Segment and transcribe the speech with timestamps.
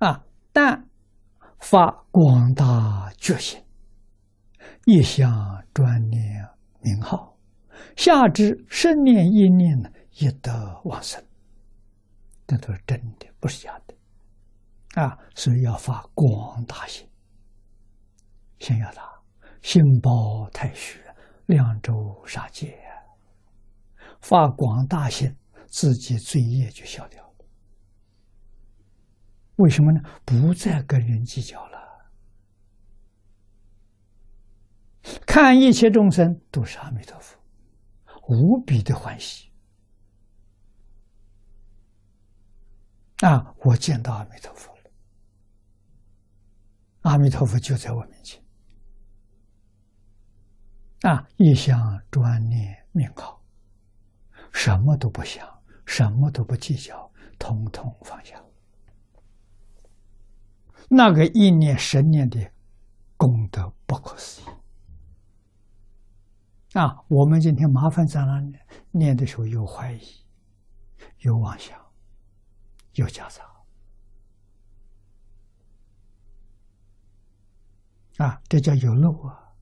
[0.00, 0.88] 啊，但
[1.58, 3.62] 发广大决心，
[4.86, 6.48] 一向专念
[6.80, 7.36] 名号，
[7.96, 11.22] 下至生念一念呢，一得往生。
[12.46, 17.06] 这都是真的，不是假的，啊，所以要发广大心，
[18.58, 19.02] 心要大，
[19.62, 20.98] 心包太虚，
[21.46, 22.76] 量周杀戒，
[24.20, 25.32] 发广大心，
[25.68, 27.29] 自己罪业就消掉。
[29.60, 30.00] 为什么呢？
[30.24, 31.78] 不再跟人计较了，
[35.26, 37.38] 看一切众生都是阿弥陀佛，
[38.28, 39.50] 无比的欢喜。
[43.18, 43.54] 啊！
[43.58, 44.90] 我见到阿弥陀佛了，
[47.02, 48.42] 阿弥陀佛就在我面前。
[51.02, 51.28] 啊！
[51.36, 53.44] 一向专念名号，
[54.52, 55.46] 什么都不想，
[55.84, 58.42] 什么都不计较，统统放下。
[60.92, 62.50] 那个一念十念的
[63.16, 64.44] 功德不可思议。
[66.78, 67.00] 啊！
[67.06, 68.56] 我们今天麻烦在哪里？
[68.90, 70.00] 念的时候有怀疑，
[71.20, 71.78] 有妄想。
[72.94, 73.44] 有夹杂
[78.18, 79.54] 啊，这叫有漏啊，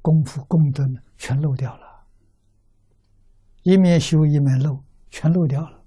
[0.00, 2.06] 功夫功德全漏掉了，
[3.62, 5.81] 一面修一面漏，全漏掉了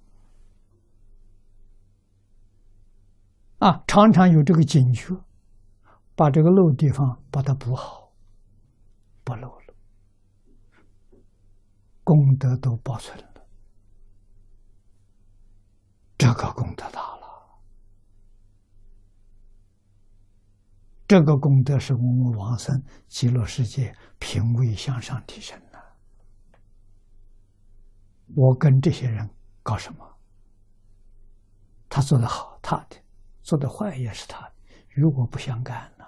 [3.66, 3.84] 啊！
[3.88, 5.20] 常常有这个警觉，
[6.16, 8.12] 把这个漏地方把它补好，
[9.24, 9.74] 不漏了，
[12.04, 13.24] 功德都保存了。
[16.16, 17.60] 这个功德大了，
[21.08, 25.84] 这个功德是我们往生极乐世界品位向上提升的。
[28.36, 29.28] 我跟这些人
[29.64, 30.08] 搞什么？
[31.90, 32.98] 他做的好，他的；
[33.46, 34.54] 做的坏，也是他的。
[34.96, 36.06] 与我不相干呢。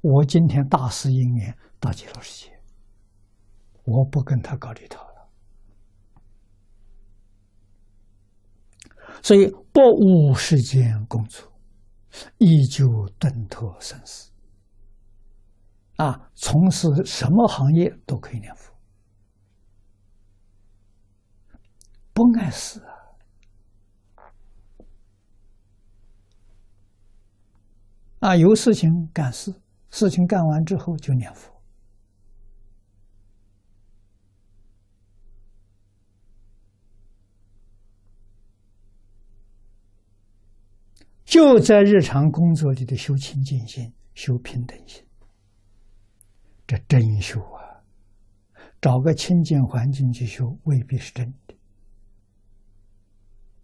[0.00, 2.60] 我今天大师因缘到极乐世界，
[3.84, 5.28] 我不跟他搞这套了。
[9.22, 11.52] 所以不误世间工作，
[12.38, 12.86] 依旧
[13.18, 14.32] 顿脱生死。
[15.96, 18.72] 啊，从事什么行业都可以念佛，
[22.12, 22.80] 不碍事
[28.22, 28.36] 啊！
[28.36, 29.52] 有事情干事，
[29.90, 31.52] 事情干完之后就念佛。
[41.24, 45.04] 就在日常工作里的修清净心、修平等心，
[46.64, 47.82] 这真修啊！
[48.80, 51.56] 找个清净环境去修，未必是真的。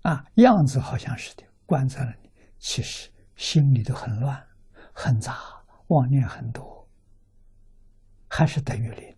[0.02, 4.47] 啊，样子好像是的，关在了你，其实心里都很乱、
[5.00, 5.38] 很杂，
[5.86, 6.88] 妄念很多，
[8.26, 9.16] 还是等于零。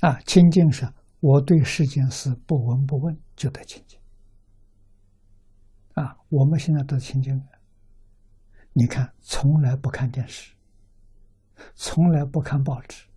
[0.00, 4.00] 啊，清净是，我对世间事不闻不问就得清净。
[5.92, 7.58] 啊，我们现在都清净的，
[8.72, 10.54] 你看，从来不看电视，
[11.74, 13.09] 从来不看报纸。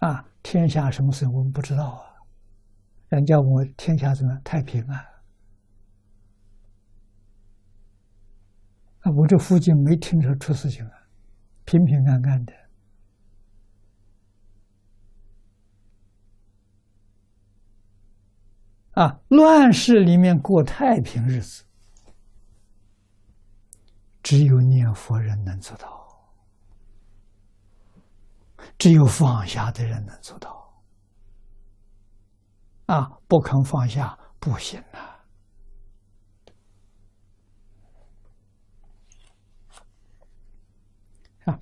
[0.00, 2.04] 啊，天下什么事我们不知道啊？
[3.08, 5.06] 人家我天下怎么太平啊？
[9.00, 10.92] 啊，我这附近没听说出事情啊，
[11.64, 12.52] 平平安安的。
[18.92, 21.64] 啊，乱世里面过太平日子，
[24.22, 26.09] 只有念佛人能做到，
[28.80, 30.58] 只有放下的人能做到。
[32.86, 35.22] 啊，不肯放下不行啊！
[41.44, 41.60] 啊，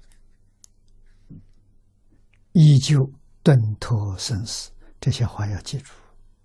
[2.52, 2.96] 依旧
[3.42, 5.92] 顿脱生死，这些话要记住，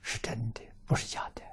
[0.02, 0.62] 是真的。
[0.88, 1.53] 不是假的。